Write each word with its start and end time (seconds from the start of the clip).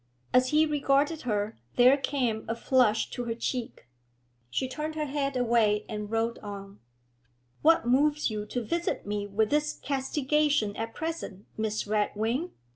As 0.33 0.49
he 0.49 0.65
regarded 0.65 1.21
her 1.29 1.59
there 1.75 1.95
came 1.95 2.43
a 2.49 2.55
flush 2.55 3.11
to 3.11 3.25
her 3.25 3.35
cheek. 3.35 3.85
She 4.49 4.67
turned 4.67 4.95
her 4.95 5.05
head 5.05 5.37
away 5.37 5.85
and 5.87 6.09
rode 6.09 6.39
on. 6.39 6.63
'And 6.63 6.79
what 7.61 7.87
moves 7.87 8.31
you 8.31 8.47
to 8.47 8.63
visit 8.63 9.05
me 9.05 9.27
with 9.27 9.51
this 9.51 9.73
castigation 9.73 10.75
at 10.75 10.95
present, 10.95 11.45
Miss 11.55 11.85
Redwing?' 11.85 12.49